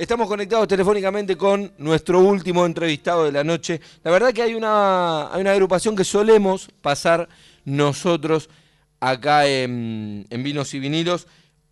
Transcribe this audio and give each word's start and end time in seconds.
Estamos 0.00 0.28
conectados 0.28 0.66
telefónicamente 0.66 1.36
con 1.36 1.74
nuestro 1.76 2.20
último 2.20 2.64
entrevistado 2.64 3.26
de 3.26 3.32
la 3.32 3.44
noche. 3.44 3.82
La 4.02 4.10
verdad 4.10 4.32
que 4.32 4.40
hay 4.40 4.54
una, 4.54 5.30
hay 5.30 5.42
una 5.42 5.52
agrupación 5.52 5.94
que 5.94 6.04
solemos 6.04 6.70
pasar 6.80 7.28
nosotros 7.66 8.48
acá 8.98 9.46
en, 9.46 10.26
Vinos 10.30 10.72
y 10.72 10.78
Vinilos 10.78 11.26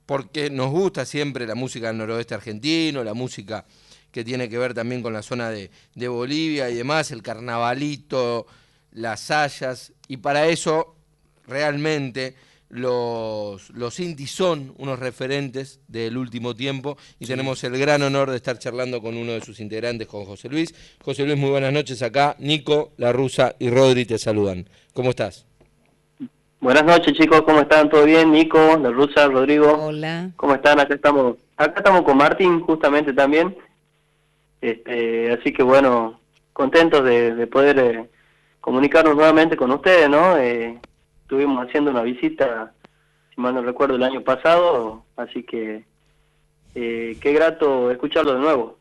porque 0.05 0.51
nos 0.51 0.71
gusta 0.71 1.07
siempre 1.07 1.47
la 1.47 1.55
música 1.55 1.87
del 1.87 1.97
noroeste 1.97 2.35
argentino, 2.35 3.03
la 3.03 3.15
música 3.15 3.65
que 4.13 4.23
tiene 4.25 4.51
que 4.51 4.59
ver 4.59 4.75
también 4.75 5.01
con 5.01 5.15
la 5.15 5.23
zona 5.23 5.49
de, 5.49 5.71
de 5.95 6.09
Bolivia 6.09 6.69
y 6.69 6.75
demás, 6.75 7.11
el 7.13 7.23
carnavalito, 7.23 8.47
las 8.93 9.31
hayas, 9.31 9.95
y 10.07 10.19
para 10.19 10.49
eso 10.49 10.97
realmente 11.47 12.35
los, 12.71 13.71
los 13.71 13.99
Intis 14.01 14.31
son 14.31 14.75
unos 14.77 14.99
referentes 14.99 15.81
del 15.89 16.19
último 16.19 16.55
tiempo 16.55 16.99
y 17.19 17.27
tenemos 17.27 17.65
el 17.65 17.79
gran 17.79 18.03
honor 18.03 18.31
de 18.31 18.37
estar 18.37 18.59
charlando 18.59 19.01
con 19.01 19.17
uno 19.17 19.33
de 19.33 19.41
sus 19.41 19.61
integrantes, 19.61 20.07
con 20.07 20.25
José 20.25 20.49
Luis. 20.49 20.75
José 21.03 21.25
Luis, 21.25 21.39
muy 21.39 21.51
buenas 21.51 21.73
noches 21.73 22.03
acá. 22.03 22.37
Nico, 22.39 22.93
La 22.99 23.13
Rusa 23.13 23.55
y 23.59 23.71
Rodri 23.71 24.05
te 24.05 24.19
saludan. 24.19 24.69
¿Cómo 24.93 25.11
estás? 25.11 25.47
Buenas 26.61 26.85
noches 26.85 27.15
chicos, 27.15 27.43
¿cómo 27.43 27.61
están? 27.61 27.89
¿Todo 27.89 28.05
bien? 28.05 28.33
Nico, 28.33 28.59
La 28.79 28.91
Rusa, 28.91 29.29
Rodrigo. 29.29 29.73
Hola. 29.87 30.31
¿Cómo 30.37 30.55
están? 30.55 30.81
Acá 30.81 30.95
estamos, 30.95 31.37
acá 31.57 31.75
estamos 31.79 32.03
con 32.03 32.17
Martín 32.17 32.61
justamente 32.61 33.13
también. 33.13 33.57
Este, 34.61 35.33
así 35.33 35.53
que 35.53 35.63
bueno, 35.63 36.21
contentos 36.53 37.05
de, 37.05 37.47
poder 37.47 37.79
eh, 37.79 38.09
comunicarnos 38.61 39.15
nuevamente 39.15 39.57
con 39.57 39.71
ustedes, 39.71 40.11
¿no? 40.11 40.37
Eh, 40.37 40.79
estuvimos 41.29 41.63
haciendo 41.63 41.91
una 41.91 42.01
visita, 42.01 42.73
si 43.35 43.39
mal 43.39 43.55
no 43.55 43.61
recuerdo, 43.61 43.97
el 43.97 44.03
año 44.03 44.25
pasado, 44.25 45.05
así 45.15 45.43
que 45.43 45.85
eh, 46.75 47.19
qué 47.21 47.33
grato 47.35 47.91
escucharlo 47.91 48.33
de 48.33 48.41
nuevo. 48.41 48.79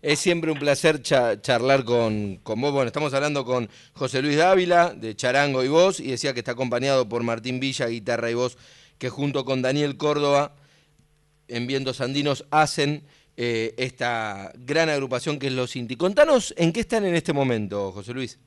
Es 0.00 0.18
siempre 0.18 0.50
un 0.50 0.58
placer 0.58 1.02
charlar 1.02 1.84
con, 1.84 2.36
con, 2.36 2.58
vos. 2.58 2.72
Bueno, 2.72 2.86
estamos 2.86 3.12
hablando 3.12 3.44
con 3.44 3.68
José 3.92 4.22
Luis 4.22 4.38
Dávila, 4.38 4.94
de 4.94 5.14
Charango 5.14 5.62
y 5.62 5.68
Voz, 5.68 6.00
y 6.00 6.12
decía 6.12 6.32
que 6.32 6.40
está 6.40 6.52
acompañado 6.52 7.06
por 7.06 7.22
Martín 7.22 7.60
Villa, 7.60 7.86
guitarra 7.86 8.30
y 8.30 8.34
voz, 8.34 8.56
que 8.96 9.10
junto 9.10 9.44
con 9.44 9.60
Daniel 9.60 9.98
Córdoba, 9.98 10.54
en 11.48 11.66
Vientos 11.66 12.00
Andinos, 12.00 12.46
hacen 12.50 13.04
eh, 13.36 13.74
esta 13.76 14.52
gran 14.54 14.88
agrupación 14.88 15.38
que 15.38 15.48
es 15.48 15.52
Los 15.52 15.76
Inti. 15.76 15.96
Contanos 15.96 16.54
en 16.56 16.72
qué 16.72 16.80
están 16.80 17.04
en 17.04 17.14
este 17.14 17.34
momento, 17.34 17.92
José 17.92 18.14
Luis. 18.14 18.38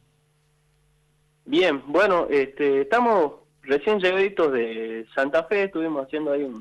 Bien, 1.48 1.84
bueno, 1.86 2.26
este, 2.32 2.82
estamos 2.82 3.34
recién 3.62 4.00
llegaditos 4.00 4.52
de 4.52 5.06
Santa 5.14 5.44
Fe, 5.44 5.66
estuvimos 5.66 6.04
haciendo 6.04 6.32
ahí 6.32 6.52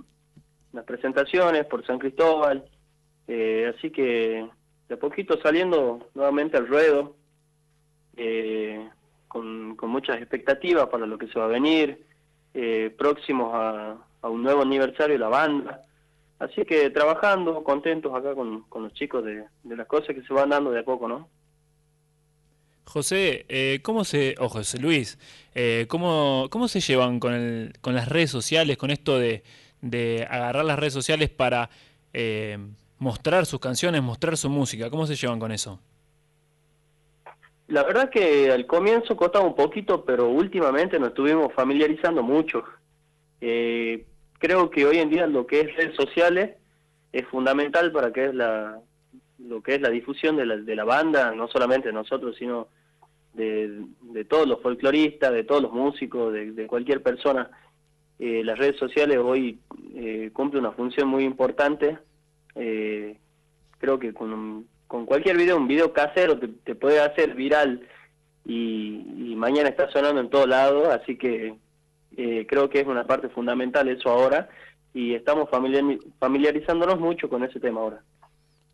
unas 0.73 0.85
presentaciones 0.85 1.65
por 1.65 1.87
San 1.87 1.99
Cristóbal, 1.99 2.63
eh, 3.27 3.73
así 3.75 3.91
que 3.91 4.47
de 4.87 4.97
poquito 4.99 5.41
saliendo 5.41 6.11
nuevamente 6.13 6.59
al 6.59 6.69
ruedo, 6.69 7.17
eh, 8.19 8.87
con, 9.27 9.75
muchas 9.89 10.19
expectativas 10.19 10.89
para 10.89 11.07
lo 11.07 11.17
que 11.17 11.29
se 11.29 11.39
va 11.39 11.47
a 11.47 11.49
venir, 11.49 12.05
eh, 12.53 12.95
próximos 12.99 13.53
a, 13.55 13.97
un 14.29 14.43
nuevo 14.43 14.61
aniversario 14.61 15.15
de 15.15 15.21
la 15.21 15.29
banda, 15.29 15.81
así 16.39 16.63
que 16.67 16.91
trabajando, 16.91 17.65
contentos 17.65 18.15
acá 18.15 18.35
con, 18.35 18.67
los 18.71 18.93
chicos 18.93 19.25
de 19.25 19.47
las 19.65 19.87
cosas 19.87 20.15
que 20.15 20.23
se 20.23 20.35
van 20.35 20.51
dando 20.51 20.71
de 20.73 20.81
a 20.81 20.85
poco, 20.85 21.09
¿no? 21.09 21.31
José, 22.85 23.47
eh, 23.49 23.81
¿cómo 23.83 24.05
se, 24.05 24.35
o 24.39 24.49
José 24.49 24.79
Luis, 24.79 25.19
eh, 25.55 25.87
¿cómo, 25.89 26.49
¿cómo 26.51 26.69
se 26.69 26.81
llevan 26.81 27.19
con, 27.19 27.33
el, 27.33 27.73
con 27.81 27.95
las 27.95 28.09
redes 28.09 28.31
sociales, 28.31 28.77
con 28.77 28.91
esto 28.91 29.19
de, 29.19 29.43
de 29.81 30.27
agarrar 30.31 30.65
las 30.65 30.79
redes 30.79 30.93
sociales 30.93 31.31
para 31.31 31.71
eh, 32.13 32.59
mostrar 32.99 33.47
sus 33.47 33.61
canciones, 33.61 34.03
mostrar 34.03 34.37
su 34.37 34.51
música? 34.51 34.91
¿Cómo 34.91 35.07
se 35.07 35.17
llevan 35.17 35.41
con 35.41 35.53
eso? 35.53 35.81
La 37.69 37.83
verdad 37.83 38.11
que 38.11 38.53
al 38.53 38.67
comienzo 38.67 39.17
costaba 39.17 39.47
un 39.47 39.57
poquito, 39.57 40.05
pero 40.05 40.29
últimamente 40.29 40.99
nos 40.99 41.09
estuvimos 41.09 41.53
familiarizando 41.55 42.23
mucho. 42.23 42.63
creo 43.41 44.71
que 44.71 44.85
hoy 44.85 44.99
en 44.99 45.09
día 45.09 45.27
lo 45.27 45.47
que 45.47 45.63
es 45.63 45.77
redes 45.77 45.97
sociales 45.97 46.51
es 47.13 47.27
fundamental 47.29 47.91
para 47.91 48.13
que 48.13 48.27
es 48.27 48.35
la, 48.35 48.79
lo 49.39 49.63
que 49.63 49.75
es 49.75 49.81
la 49.81 49.91
difusión 49.91 50.37
de 50.37 50.47
la, 50.47 50.57
de 50.57 50.77
la 50.77 50.85
banda, 50.85 51.33
no 51.35 51.49
solamente 51.49 51.89
de 51.89 51.95
nosotros, 51.95 52.37
sino 52.39 52.69
de, 53.35 53.85
de 54.03 54.25
todos 54.25 54.49
los 54.49 54.61
folcloristas, 54.63 55.33
de 55.33 55.45
todos 55.45 55.63
los 55.63 55.73
músicos, 55.73 56.33
de, 56.33 56.67
cualquier 56.67 57.03
persona. 57.03 57.51
Eh, 58.19 58.43
las 58.45 58.59
redes 58.59 58.77
sociales 58.77 59.19
hoy 59.19 59.59
eh, 59.95 60.31
cumplen 60.33 60.65
una 60.65 60.73
función 60.73 61.09
muy 61.09 61.25
importante. 61.25 61.99
Eh, 62.55 63.19
creo 63.79 63.99
que 63.99 64.15
con, 64.15 64.67
cualquier 64.87 65.37
video, 65.37 65.57
un 65.57 65.69
video 65.69 65.93
casero, 65.93 66.39
te, 66.39 66.75
puede 66.75 67.01
hacer 67.01 67.35
viral 67.35 67.87
y, 68.47 69.35
mañana 69.37 69.69
está 69.69 69.91
sonando 69.91 70.21
en 70.21 70.31
todos 70.31 70.49
lados, 70.49 70.89
así 70.89 71.17
que 71.17 71.55
eh, 72.17 72.47
creo 72.49 72.71
que 72.71 72.81
es 72.81 72.87
una 72.87 73.05
parte 73.05 73.29
fundamental 73.29 73.89
eso 73.89 74.09
ahora 74.09 74.49
y 74.95 75.13
estamos 75.13 75.51
familiarizándonos 76.19 76.99
mucho 77.01 77.29
con 77.29 77.45
ese 77.45 77.61
tema 77.61 77.81
ahora. 77.81 78.01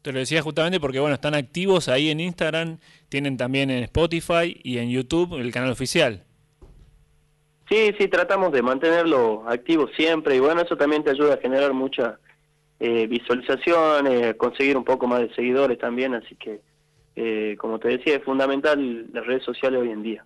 Te 0.02 0.12
lo 0.12 0.18
decía 0.18 0.40
justamente 0.40 0.80
porque, 0.80 0.98
bueno, 0.98 1.14
están 1.14 1.34
activos 1.34 1.88
ahí 1.88 2.08
en 2.08 2.20
Instagram, 2.20 2.78
tienen 3.08 3.36
también 3.36 3.70
en 3.70 3.82
Spotify 3.84 4.58
y 4.62 4.78
en 4.78 4.88
YouTube 4.90 5.34
el 5.38 5.52
canal 5.52 5.70
oficial. 5.70 6.24
Sí, 7.68 7.92
sí, 7.98 8.08
tratamos 8.08 8.50
de 8.52 8.62
mantenerlo 8.62 9.44
activo 9.46 9.88
siempre 9.96 10.36
y 10.36 10.40
bueno, 10.40 10.62
eso 10.62 10.76
también 10.76 11.04
te 11.04 11.10
ayuda 11.10 11.34
a 11.34 11.36
generar 11.36 11.72
muchas 11.72 12.14
eh, 12.80 13.06
visualizaciones, 13.06 14.34
conseguir 14.36 14.76
un 14.76 14.84
poco 14.84 15.06
más 15.06 15.20
de 15.20 15.34
seguidores 15.34 15.78
también, 15.78 16.14
así 16.14 16.34
que, 16.34 16.62
eh, 17.14 17.56
como 17.58 17.78
te 17.78 17.88
decía, 17.88 18.16
es 18.16 18.24
fundamental 18.24 19.06
las 19.12 19.26
redes 19.26 19.44
sociales 19.44 19.82
hoy 19.82 19.90
en 19.90 20.02
día. 20.02 20.24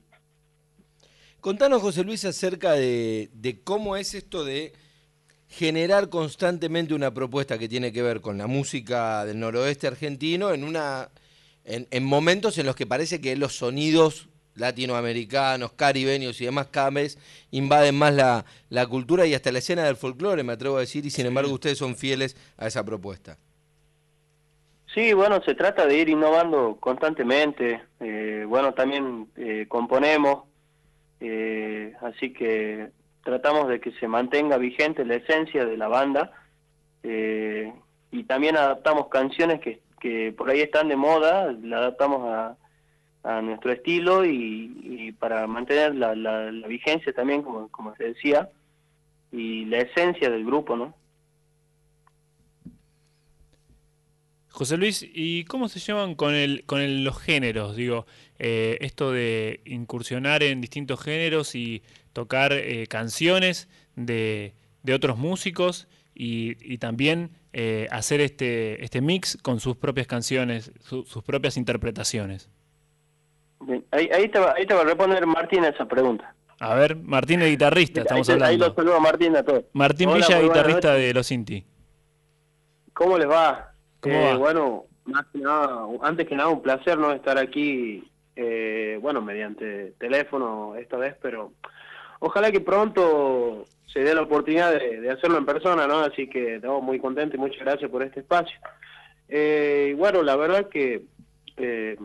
Contanos, 1.40 1.82
José 1.82 2.04
Luis, 2.04 2.24
acerca 2.24 2.72
de 2.72 3.60
cómo 3.64 3.96
es 3.96 4.14
esto 4.14 4.44
de 4.44 4.72
generar 5.56 6.08
constantemente 6.08 6.94
una 6.94 7.14
propuesta 7.14 7.58
que 7.58 7.68
tiene 7.68 7.92
que 7.92 8.02
ver 8.02 8.20
con 8.20 8.38
la 8.38 8.46
música 8.46 9.24
del 9.24 9.38
noroeste 9.38 9.86
argentino 9.86 10.52
en 10.52 10.64
una 10.64 11.10
en, 11.64 12.04
momentos 12.04 12.58
en 12.58 12.66
los 12.66 12.76
que 12.76 12.86
parece 12.86 13.20
que 13.20 13.36
los 13.36 13.56
sonidos 13.56 14.28
latinoamericanos, 14.56 15.72
caribeños 15.72 16.40
y 16.40 16.44
demás 16.44 16.68
cada 16.70 16.90
vez 16.90 17.18
invaden 17.50 17.94
más 17.94 18.12
la, 18.14 18.44
la 18.68 18.86
cultura 18.86 19.26
y 19.26 19.34
hasta 19.34 19.52
la 19.52 19.58
escena 19.60 19.84
del 19.84 19.96
folclore, 19.96 20.42
me 20.42 20.52
atrevo 20.52 20.76
a 20.76 20.80
decir, 20.80 21.06
y 21.06 21.10
sin 21.10 21.26
embargo 21.26 21.52
ustedes 21.52 21.78
son 21.78 21.96
fieles 21.96 22.36
a 22.56 22.66
esa 22.66 22.84
propuesta. 22.84 23.38
Sí, 24.92 25.12
bueno, 25.12 25.42
se 25.42 25.54
trata 25.54 25.86
de 25.86 25.98
ir 25.98 26.08
innovando 26.08 26.76
constantemente. 26.78 27.82
Eh, 27.98 28.44
bueno, 28.46 28.74
también 28.74 29.28
eh, 29.36 29.66
componemos, 29.68 30.44
eh, 31.18 31.94
así 32.00 32.32
que 32.32 32.90
tratamos 33.24 33.68
de 33.68 33.80
que 33.80 33.92
se 33.92 34.06
mantenga 34.06 34.58
vigente 34.58 35.04
la 35.04 35.16
esencia 35.16 35.64
de 35.64 35.76
la 35.76 35.88
banda 35.88 36.32
eh, 37.02 37.72
y 38.10 38.24
también 38.24 38.56
adaptamos 38.56 39.08
canciones 39.08 39.60
que, 39.60 39.80
que, 40.00 40.32
por 40.32 40.50
ahí 40.50 40.60
están 40.60 40.88
de 40.88 40.96
moda, 40.96 41.52
la 41.52 41.78
adaptamos 41.78 42.28
a, 42.28 42.56
a 43.24 43.40
nuestro 43.40 43.72
estilo 43.72 44.24
y, 44.24 45.12
para 45.18 45.46
mantener 45.46 45.94
la, 45.94 46.14
la, 46.14 46.68
vigencia 46.68 47.12
también, 47.12 47.42
como, 47.42 47.68
como 47.68 47.94
se 47.96 48.04
decía, 48.04 48.50
y 49.32 49.64
la 49.64 49.78
esencia 49.78 50.30
del 50.30 50.44
grupo, 50.44 50.76
¿no? 50.76 50.94
José 54.54 54.76
Luis, 54.76 55.04
¿y 55.12 55.44
cómo 55.46 55.68
se 55.68 55.80
llevan 55.80 56.14
con 56.14 56.32
el 56.32 56.62
con 56.64 57.02
los 57.02 57.18
géneros? 57.18 57.74
Digo, 57.74 58.06
eh, 58.38 58.78
esto 58.82 59.10
de 59.10 59.60
incursionar 59.64 60.44
en 60.44 60.60
distintos 60.60 61.02
géneros 61.02 61.56
y 61.56 61.82
tocar 62.12 62.52
eh, 62.52 62.86
canciones 62.86 63.68
de, 63.96 64.54
de, 64.84 64.94
otros 64.94 65.18
músicos 65.18 65.88
y, 66.14 66.56
y 66.72 66.78
también 66.78 67.30
eh, 67.52 67.88
hacer 67.90 68.20
este, 68.20 68.84
este 68.84 69.00
mix 69.00 69.36
con 69.42 69.58
sus 69.58 69.76
propias 69.76 70.06
canciones, 70.06 70.70
sus 70.82 71.24
propias 71.24 71.56
interpretaciones. 71.56 72.48
ahí, 73.90 74.08
ahí, 74.14 74.28
te 74.28 74.38
va, 74.38 74.54
ahí 74.56 74.66
te 74.66 74.74
va 74.74 74.82
a 74.82 74.84
responder 74.84 75.26
Martín 75.26 75.64
a 75.64 75.70
esa 75.70 75.84
pregunta. 75.86 76.32
A 76.60 76.76
ver, 76.76 76.94
Martín 76.94 77.42
es 77.42 77.50
guitarrista, 77.50 78.02
estamos 78.02 78.28
ahí, 78.28 78.34
hablando. 78.34 78.64
Ahí 78.64 78.70
lo 78.70 78.74
saludo 78.76 78.94
a 78.94 79.00
Martín 79.00 79.36
a 79.36 79.42
todos. 79.42 79.64
Martín 79.72 80.14
Villa, 80.14 80.40
guitarrista 80.40 80.94
de 80.94 81.12
Los 81.12 81.32
Inti. 81.32 81.66
¿Cómo 82.92 83.18
les 83.18 83.28
va? 83.28 83.73
¿Cómo 84.04 84.14
eh, 84.14 84.32
va? 84.32 84.36
Bueno, 84.36 84.84
más 85.06 85.24
que 85.32 85.38
nada, 85.38 85.86
antes 86.02 86.28
que 86.28 86.36
nada 86.36 86.50
un 86.50 86.62
placer 86.62 86.98
no 86.98 87.10
estar 87.12 87.38
aquí, 87.38 88.04
eh, 88.36 88.98
bueno, 89.00 89.22
mediante 89.22 89.94
teléfono 89.98 90.76
esta 90.76 90.98
vez, 90.98 91.16
pero 91.22 91.52
ojalá 92.20 92.52
que 92.52 92.60
pronto 92.60 93.64
se 93.86 94.00
dé 94.00 94.14
la 94.14 94.22
oportunidad 94.22 94.78
de, 94.78 95.10
hacerlo 95.10 95.38
en 95.38 95.46
persona, 95.46 95.86
¿no? 95.86 96.00
Así 96.00 96.28
que 96.28 96.56
estamos 96.56 96.82
muy 96.82 96.98
contentos 96.98 97.36
y 97.36 97.40
muchas 97.40 97.60
gracias 97.60 97.90
por 97.90 98.02
este 98.02 98.20
espacio. 98.20 98.58
Eh, 99.28 99.94
bueno, 99.96 100.22
la 100.22 100.36
verdad 100.36 100.68
que 100.68 101.04
eh, 101.56 101.96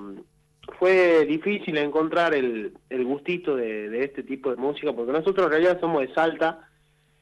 fue 0.78 1.26
difícil 1.26 1.78
encontrar 1.78 2.34
el, 2.34 2.74
el 2.90 3.04
gustito 3.04 3.58
de, 3.58 4.06
este 4.06 4.24
tipo 4.24 4.52
de 4.52 4.56
música, 4.56 4.94
porque 4.94 5.12
nosotros 5.12 5.48
en 5.48 5.52
realidad 5.52 5.82
somos 5.82 6.02
de 6.02 6.14
Salta, 6.14 6.60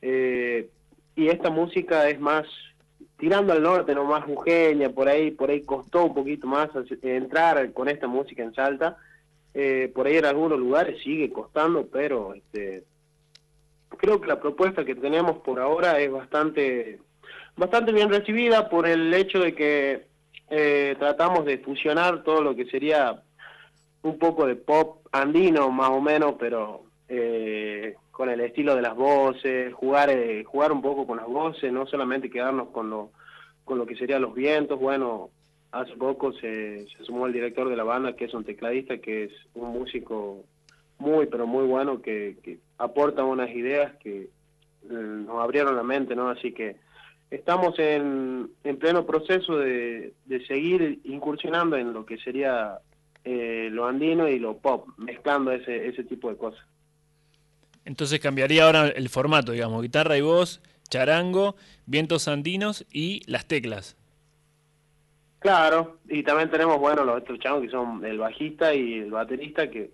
eh, 0.04 0.70
y 1.16 1.30
esta 1.30 1.50
música 1.50 2.08
es 2.10 2.20
más 2.20 2.46
tirando 3.18 3.54
al 3.54 3.64
norte 3.64 3.96
nomás 3.96 4.24
Jujeña, 4.26 4.90
por 4.90 5.08
ahí, 5.08 5.32
por 5.32 5.50
ahí 5.50 5.62
costó 5.62 6.06
un 6.06 6.14
poquito 6.14 6.48
más 6.48 6.70
entrar 7.02 7.74
con 7.74 7.90
esta 7.90 8.08
música 8.08 8.44
en 8.44 8.54
Salta. 8.54 8.98
Eh, 9.54 9.92
por 9.94 10.06
ahí 10.06 10.18
en 10.18 10.26
algunos 10.26 10.60
lugares 10.60 11.02
sigue 11.02 11.32
costando, 11.32 11.88
pero 11.88 12.36
este, 12.36 12.84
creo 13.98 14.22
que 14.22 14.28
la 14.28 14.40
propuesta 14.40 14.86
que 14.86 14.96
tenemos 14.96 15.38
por 15.40 15.60
ahora 15.60 16.00
es 16.00 16.12
bastante, 16.12 17.00
bastante 17.56 17.92
bien 17.92 18.10
recibida 18.10 18.70
por 18.70 18.88
el 18.88 19.12
hecho 19.14 19.40
de 19.40 19.56
que 19.56 20.08
eh, 20.50 20.96
tratamos 21.00 21.46
de 21.46 21.58
fusionar 21.58 22.24
todo 22.24 22.42
lo 22.42 22.56
que 22.56 22.66
sería 22.66 23.24
un 24.04 24.20
poco 24.20 24.46
de 24.46 24.56
pop 24.56 25.08
andino 25.12 25.72
más 25.72 25.90
o 25.90 26.02
menos, 26.02 26.36
pero 26.40 26.87
eh, 27.10 27.96
con 28.12 28.30
el 28.30 28.42
estilo 28.42 28.76
de 28.76 28.82
las 28.82 28.96
voces, 28.96 29.74
jugar 29.74 30.10
eh, 30.10 30.44
jugar 30.44 30.72
un 30.72 30.82
poco 30.82 31.06
con 31.08 31.18
las 31.18 31.28
voces, 31.28 31.72
no 31.72 31.86
solamente 31.86 32.30
quedarnos 32.30 32.70
con 32.70 32.90
lo 32.90 33.12
con 33.64 33.78
lo 33.78 33.86
que 33.86 33.96
serían 33.96 34.22
los 34.22 34.34
vientos. 34.34 34.80
Bueno, 34.80 35.30
hace 35.72 35.96
poco 35.96 36.32
se, 36.34 36.88
sumó 37.04 37.28
el 37.28 37.34
director 37.34 37.70
de 37.70 37.76
la 37.76 37.84
banda, 37.84 38.16
que 38.16 38.26
es 38.26 38.34
un 38.34 38.46
tecladista, 38.46 38.98
que 38.98 39.26
es 39.26 39.32
un 39.54 39.72
músico 39.72 40.44
muy, 41.00 41.28
pero 41.28 41.46
muy 41.46 41.66
bueno, 41.66 42.02
que, 42.02 42.38
que 42.44 42.60
aporta 42.78 43.24
unas 43.24 43.50
ideas 43.52 43.96
que 43.98 44.22
eh, 44.24 44.30
nos 44.90 45.44
abrieron 45.44 45.76
la 45.76 45.84
mente, 45.84 46.16
¿no? 46.16 46.30
Así 46.30 46.54
que 46.54 46.78
estamos 47.30 47.78
en, 47.78 48.50
en 48.64 48.78
pleno 48.78 49.06
proceso 49.06 49.58
de, 49.58 50.14
de 50.26 50.46
seguir 50.46 51.02
incursionando 51.04 51.76
en 51.76 51.94
lo 51.94 52.06
que 52.06 52.18
sería 52.18 52.80
eh, 53.24 53.68
lo 53.72 53.86
andino 53.86 54.30
y 54.30 54.40
lo 54.40 54.58
pop, 54.58 54.88
mezclando 54.98 55.52
ese, 55.52 55.88
ese 55.88 56.06
tipo 56.06 56.30
de 56.30 56.38
cosas. 56.38 56.66
Entonces 57.88 58.20
cambiaría 58.20 58.66
ahora 58.66 58.90
el 58.90 59.08
formato, 59.08 59.54
digamos, 59.54 59.82
guitarra 59.82 60.18
y 60.18 60.22
voz, 60.22 60.60
charango, 60.90 61.56
vientos 61.86 62.28
andinos 62.28 62.86
y 62.92 63.22
las 63.32 63.46
teclas. 63.46 63.96
Claro, 65.40 65.98
y 66.10 66.22
también 66.22 66.52
tenemos, 66.52 66.80
bueno, 66.80 67.06
los 67.06 67.22
otros 67.22 67.40
chavos 67.40 67.62
que 67.62 67.70
son 67.70 68.04
el 68.04 68.18
bajista 68.18 68.74
y 68.76 68.96
el 68.96 69.12
baterista, 69.12 69.70
que, 69.70 69.92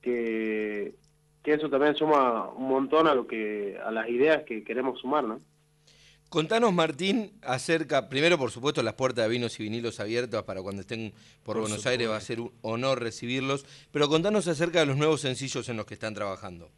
que, 0.00 0.94
que 1.42 1.52
eso 1.52 1.68
también 1.68 1.94
suma 1.94 2.48
un 2.48 2.68
montón 2.68 3.06
a 3.06 3.14
lo 3.14 3.26
que 3.26 3.78
a 3.84 3.90
las 3.90 4.08
ideas 4.08 4.44
que 4.44 4.64
queremos 4.64 4.98
sumar, 4.98 5.24
¿no? 5.24 5.40
Contanos, 6.30 6.72
Martín, 6.72 7.32
acerca, 7.42 8.08
primero, 8.08 8.38
por 8.38 8.50
supuesto, 8.50 8.82
las 8.82 8.94
puertas 8.94 9.24
de 9.26 9.30
vinos 9.30 9.60
y 9.60 9.64
vinilos 9.64 10.00
abiertas 10.00 10.44
para 10.44 10.62
cuando 10.62 10.80
estén 10.80 11.12
por, 11.44 11.56
por 11.56 11.56
Buenos 11.56 11.82
supuesto. 11.82 11.90
Aires, 11.90 12.08
va 12.08 12.16
a 12.16 12.20
ser 12.22 12.40
un 12.40 12.52
honor 12.62 13.02
recibirlos, 13.02 13.66
pero 13.92 14.08
contanos 14.08 14.48
acerca 14.48 14.80
de 14.80 14.86
los 14.86 14.96
nuevos 14.96 15.20
sencillos 15.20 15.68
en 15.68 15.76
los 15.76 15.84
que 15.84 15.92
están 15.92 16.14
trabajando. 16.14 16.70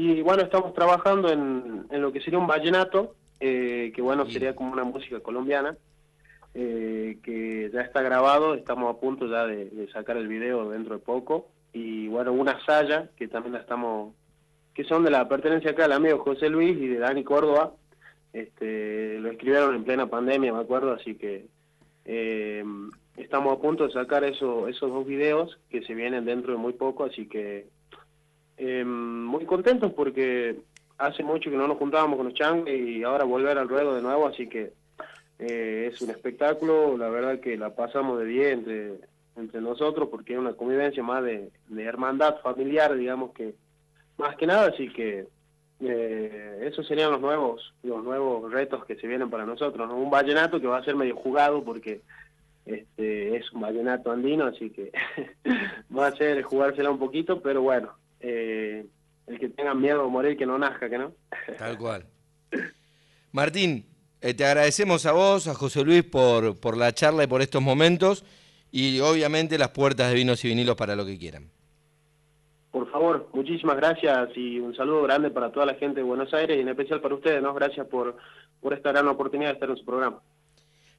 Y 0.00 0.22
bueno, 0.22 0.44
estamos 0.44 0.74
trabajando 0.74 1.28
en, 1.28 1.84
en 1.90 2.02
lo 2.02 2.12
que 2.12 2.20
sería 2.20 2.38
un 2.38 2.46
vallenato, 2.46 3.16
eh, 3.40 3.90
que 3.92 4.00
bueno, 4.00 4.30
sería 4.30 4.54
como 4.54 4.72
una 4.72 4.84
música 4.84 5.18
colombiana, 5.18 5.76
eh, 6.54 7.18
que 7.20 7.68
ya 7.74 7.80
está 7.80 8.00
grabado, 8.00 8.54
estamos 8.54 8.94
a 8.94 9.00
punto 9.00 9.26
ya 9.26 9.44
de, 9.44 9.64
de, 9.70 9.90
sacar 9.90 10.16
el 10.16 10.28
video 10.28 10.70
dentro 10.70 10.94
de 10.94 11.04
poco, 11.04 11.48
y 11.72 12.06
bueno, 12.06 12.32
una 12.32 12.64
saya, 12.64 13.10
que 13.16 13.26
también 13.26 13.54
la 13.54 13.58
estamos, 13.58 14.14
que 14.72 14.84
son 14.84 15.02
de 15.02 15.10
la 15.10 15.28
pertenencia 15.28 15.72
acá 15.72 15.82
del 15.82 15.94
amigo 15.94 16.20
José 16.20 16.48
Luis 16.48 16.78
y 16.78 16.86
de 16.86 17.00
Dani 17.00 17.24
Córdoba, 17.24 17.72
este, 18.32 19.18
lo 19.18 19.32
escribieron 19.32 19.74
en 19.74 19.82
plena 19.82 20.06
pandemia, 20.06 20.52
me 20.52 20.60
acuerdo, 20.60 20.92
así 20.92 21.16
que 21.16 21.46
eh, 22.04 22.62
estamos 23.16 23.58
a 23.58 23.60
punto 23.60 23.88
de 23.88 23.92
sacar 23.92 24.22
eso, 24.22 24.68
esos 24.68 24.92
dos 24.92 25.04
videos 25.04 25.58
que 25.68 25.82
se 25.82 25.94
vienen 25.94 26.24
dentro 26.24 26.52
de 26.52 26.58
muy 26.58 26.74
poco, 26.74 27.02
así 27.02 27.26
que 27.26 27.66
eh, 28.58 28.84
muy 28.84 29.44
contentos 29.44 29.92
porque 29.92 30.56
hace 30.98 31.22
mucho 31.22 31.48
que 31.50 31.56
no 31.56 31.68
nos 31.68 31.78
juntábamos 31.78 32.16
con 32.16 32.26
los 32.26 32.34
changos 32.34 32.68
y 32.68 33.04
ahora 33.04 33.24
volver 33.24 33.56
al 33.56 33.68
ruedo 33.68 33.94
de 33.94 34.02
nuevo, 34.02 34.26
así 34.26 34.48
que 34.48 34.72
eh, 35.38 35.90
es 35.92 36.00
un 36.02 36.10
espectáculo, 36.10 36.98
la 36.98 37.08
verdad 37.08 37.38
que 37.38 37.56
la 37.56 37.74
pasamos 37.74 38.18
de 38.18 38.24
bien 38.24 38.58
entre, 38.58 38.94
entre 39.36 39.60
nosotros 39.60 40.08
porque 40.10 40.32
es 40.32 40.38
una 40.40 40.54
convivencia 40.54 41.02
más 41.04 41.22
de, 41.22 41.50
de, 41.68 41.84
hermandad 41.84 42.40
familiar, 42.42 42.96
digamos 42.96 43.32
que 43.32 43.54
más 44.16 44.34
que 44.34 44.48
nada, 44.48 44.66
así 44.66 44.88
que 44.88 45.28
eh, 45.80 46.68
esos 46.68 46.84
serían 46.88 47.12
los 47.12 47.20
nuevos 47.20 47.72
los 47.84 48.02
nuevos 48.02 48.50
retos 48.50 48.84
que 48.84 48.96
se 48.96 49.06
vienen 49.06 49.30
para 49.30 49.46
nosotros, 49.46 49.88
¿no? 49.88 49.96
un 49.96 50.10
vallenato 50.10 50.60
que 50.60 50.66
va 50.66 50.78
a 50.78 50.84
ser 50.84 50.96
medio 50.96 51.14
jugado 51.14 51.62
porque 51.62 52.00
este 52.66 53.36
es 53.36 53.52
un 53.52 53.60
vallenato 53.60 54.10
andino, 54.10 54.46
así 54.46 54.70
que 54.70 54.90
va 55.96 56.08
a 56.08 56.16
ser 56.16 56.42
jugársela 56.42 56.90
un 56.90 56.98
poquito, 56.98 57.40
pero 57.40 57.62
bueno, 57.62 57.92
eh, 58.20 58.86
el 59.26 59.38
que 59.38 59.48
tenga 59.48 59.74
miedo 59.74 60.04
a 60.04 60.08
morir 60.08 60.36
que 60.36 60.46
no 60.46 60.58
nazca, 60.58 60.88
que 60.88 60.98
no. 60.98 61.12
Tal 61.58 61.78
cual. 61.78 62.06
Martín, 63.32 63.84
eh, 64.20 64.34
te 64.34 64.44
agradecemos 64.44 65.06
a 65.06 65.12
vos, 65.12 65.46
a 65.46 65.54
José 65.54 65.84
Luis, 65.84 66.02
por, 66.02 66.58
por 66.58 66.76
la 66.76 66.92
charla 66.92 67.24
y 67.24 67.26
por 67.26 67.42
estos 67.42 67.62
momentos, 67.62 68.24
y 68.72 69.00
obviamente 69.00 69.58
las 69.58 69.70
puertas 69.70 70.08
de 70.08 70.14
vinos 70.14 70.44
y 70.44 70.48
vinilos 70.48 70.76
para 70.76 70.96
lo 70.96 71.04
que 71.04 71.18
quieran. 71.18 71.50
Por 72.70 72.90
favor, 72.90 73.28
muchísimas 73.32 73.76
gracias 73.76 74.30
y 74.36 74.58
un 74.60 74.74
saludo 74.74 75.02
grande 75.02 75.30
para 75.30 75.50
toda 75.50 75.66
la 75.66 75.74
gente 75.74 75.96
de 76.00 76.02
Buenos 76.02 76.32
Aires 76.34 76.56
y 76.56 76.60
en 76.60 76.68
especial 76.68 77.00
para 77.00 77.14
ustedes, 77.14 77.42
¿no? 77.42 77.54
Gracias 77.54 77.86
por, 77.86 78.16
por 78.60 78.74
esta 78.74 78.90
gran 78.92 79.08
oportunidad 79.08 79.50
de 79.50 79.54
estar 79.54 79.70
en 79.70 79.76
su 79.76 79.84
programa. 79.84 80.20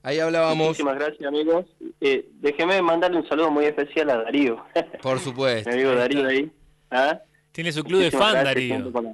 Ahí 0.01 0.19
hablábamos. 0.19 0.67
Muchísimas 0.67 0.95
gracias, 0.95 1.27
amigos. 1.27 1.65
Eh, 1.99 2.25
déjeme 2.39 2.81
mandarle 2.81 3.17
un 3.17 3.27
saludo 3.27 3.51
muy 3.51 3.65
especial 3.65 4.09
a 4.09 4.23
Darío. 4.23 4.63
Por 5.01 5.19
supuesto. 5.19 5.69
Mi 5.69 5.75
amigo 5.75 5.93
Darío 5.93 6.27
ahí. 6.27 6.51
¿Ah? 6.91 7.19
Tiene 7.51 7.71
su 7.71 7.83
club 7.83 7.99
Muchísimas 7.99 8.27
de 8.27 8.33
fan, 8.33 8.43
Darío. 8.45 8.67
Siempre 8.75 8.91
con, 8.91 9.03
la, 9.03 9.13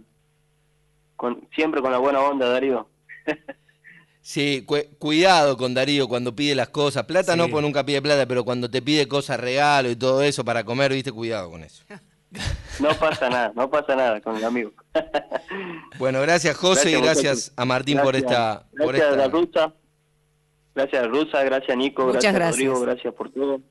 con, 1.15 1.47
siempre 1.55 1.81
con 1.81 1.91
la 1.91 1.97
buena 1.97 2.19
onda, 2.21 2.49
Darío. 2.49 2.87
Sí, 4.25 4.63
cu 4.65 4.77
cuidado 4.97 5.55
con 5.55 5.75
Darío 5.75 6.07
cuando 6.07 6.35
pide 6.35 6.55
las 6.55 6.69
cosas. 6.69 7.03
Plata 7.03 7.33
sí. 7.33 7.37
no, 7.37 7.47
porque 7.47 7.61
nunca 7.61 7.85
pide 7.85 8.01
plata, 8.01 8.25
pero 8.25 8.43
cuando 8.43 8.71
te 8.71 8.81
pide 8.81 9.07
cosas 9.07 9.39
regalo 9.39 9.87
y 9.87 9.95
todo 9.95 10.23
eso 10.23 10.43
para 10.43 10.63
comer, 10.63 10.91
viste, 10.91 11.11
cuidado 11.11 11.51
con 11.51 11.63
eso. 11.63 11.83
No 12.79 12.89
pasa 12.95 13.29
nada, 13.29 13.53
no 13.55 13.69
pasa 13.69 13.95
nada 13.95 14.19
con 14.21 14.35
el 14.35 14.43
amigo. 14.43 14.73
Bueno, 15.99 16.21
gracias 16.21 16.57
José 16.57 16.89
gracias, 16.89 16.99
y 16.99 17.03
gracias 17.03 17.53
a 17.55 17.65
Martín 17.65 17.97
gracias, 17.97 18.05
por 18.05 18.15
esta... 18.15 18.65
Gracias 18.71 18.85
por 18.85 18.95
esta... 18.95 19.09
a 19.09 19.15
la 19.15 19.27
Rusa, 19.27 19.73
gracias 20.73 21.03
a 21.03 21.07
Rusa, 21.07 21.43
gracias 21.43 21.69
a 21.69 21.75
Nico, 21.75 22.05
Muchas 22.05 22.21
gracias, 22.21 22.33
gracias. 22.33 22.47
a 22.47 22.51
Rodrigo, 22.51 22.81
gracias 22.81 23.13
por 23.13 23.29
todo. 23.29 23.61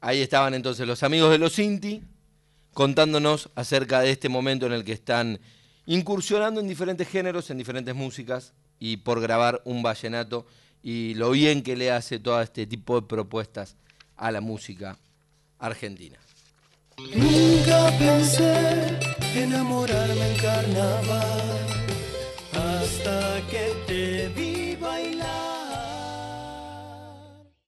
Ahí 0.00 0.22
estaban 0.22 0.54
entonces 0.54 0.86
los 0.86 1.02
amigos 1.02 1.32
de 1.32 1.38
los 1.38 1.58
Inti 1.58 2.00
contándonos 2.74 3.50
acerca 3.54 4.00
de 4.00 4.10
este 4.10 4.28
momento 4.28 4.66
en 4.66 4.72
el 4.72 4.84
que 4.84 4.92
están 4.92 5.40
incursionando 5.86 6.60
en 6.60 6.68
diferentes 6.68 7.08
géneros, 7.08 7.50
en 7.50 7.58
diferentes 7.58 7.94
músicas 7.94 8.52
y 8.78 8.98
por 8.98 9.20
grabar 9.20 9.62
un 9.64 9.82
vallenato 9.82 10.46
y 10.82 11.14
lo 11.14 11.30
bien 11.30 11.62
que 11.62 11.76
le 11.76 11.90
hace 11.90 12.18
todo 12.18 12.40
este 12.40 12.66
tipo 12.66 13.00
de 13.00 13.06
propuestas 13.06 13.76
a 14.16 14.30
la 14.30 14.40
música 14.40 14.98
argentina. 15.58 16.18
Nunca 17.14 17.92
pensé 17.98 18.98
enamorarme 19.34 20.32
en 20.32 20.36
carnaval 20.36 21.66
hasta 22.52 23.40
que 23.50 23.72
te 23.86 24.28
vi. 24.28 24.67